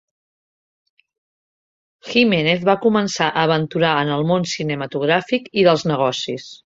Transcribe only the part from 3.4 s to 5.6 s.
aventurar en el món cinematogràfic